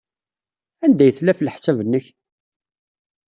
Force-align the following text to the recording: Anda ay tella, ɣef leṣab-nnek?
Anda 0.83 1.03
ay 1.03 1.11
tella, 1.17 1.31
ɣef 1.31 1.39
leṣab-nnek? 1.41 2.05